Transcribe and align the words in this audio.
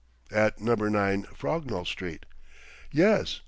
"At 0.31 0.59
Number 0.59 0.89
9, 0.89 1.27
Frognall 1.35 1.85
Street." 1.85 2.25
"Yes.... 2.91 3.39